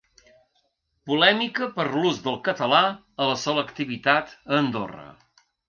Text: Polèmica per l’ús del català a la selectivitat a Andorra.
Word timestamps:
Polèmica 1.11 1.67
per 1.75 1.85
l’ús 1.91 2.23
del 2.29 2.41
català 2.49 2.81
a 2.89 3.29
la 3.33 3.39
selectivitat 3.45 4.35
a 4.43 4.59
Andorra. 4.65 5.09